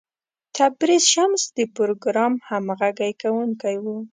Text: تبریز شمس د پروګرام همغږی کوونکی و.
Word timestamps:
تبریز 0.55 1.03
شمس 1.13 1.41
د 1.57 1.59
پروګرام 1.75 2.33
همغږی 2.49 3.11
کوونکی 3.21 3.75
و. 3.83 3.85